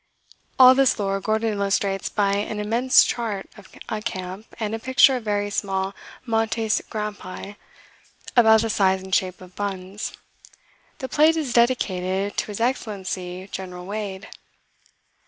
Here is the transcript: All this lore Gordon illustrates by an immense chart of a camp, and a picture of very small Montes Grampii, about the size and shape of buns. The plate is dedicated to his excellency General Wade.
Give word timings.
All 0.57 0.73
this 0.73 0.97
lore 0.97 1.21
Gordon 1.21 1.53
illustrates 1.53 2.09
by 2.09 2.33
an 2.33 2.59
immense 2.59 3.03
chart 3.05 3.47
of 3.55 3.69
a 3.87 4.01
camp, 4.01 4.47
and 4.59 4.73
a 4.73 4.79
picture 4.79 5.15
of 5.17 5.23
very 5.25 5.51
small 5.51 5.93
Montes 6.25 6.81
Grampii, 6.89 7.55
about 8.35 8.61
the 8.63 8.69
size 8.71 9.03
and 9.03 9.13
shape 9.13 9.41
of 9.41 9.55
buns. 9.55 10.13
The 10.97 11.07
plate 11.07 11.37
is 11.37 11.53
dedicated 11.53 12.35
to 12.37 12.47
his 12.47 12.59
excellency 12.59 13.47
General 13.51 13.85
Wade. 13.85 14.27